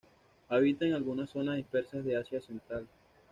Habita 0.49 0.83
en 0.87 0.93
algunas 0.95 1.29
zonas 1.29 1.57
dispersas 1.57 2.03
de 2.03 2.17
Asia 2.17 2.41
central. 2.41 2.87